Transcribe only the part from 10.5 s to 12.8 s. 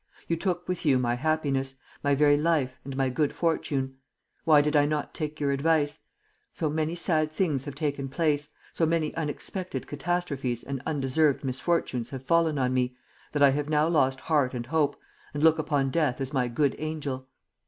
and undeserved misfortunes have fallen on